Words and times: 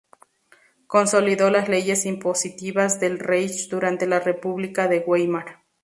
Consolidó 0.87 1.51
las 1.51 1.69
leyes 1.69 2.07
impositivas 2.07 2.99
del 2.99 3.19
Reich 3.19 3.69
durante 3.69 4.07
la 4.07 4.19
República 4.19 4.87
de 4.87 5.03
Weimar. 5.05 5.59